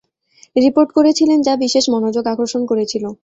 [0.55, 3.03] Report করেছিলেন যা বিশেষ মনোযোগ আকর্ষণ করেছিল।